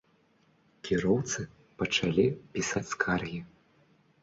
Кіроўцы 0.89 1.39
пачалі 1.83 2.25
пісаць 2.57 2.85
скаргі. 2.95 3.39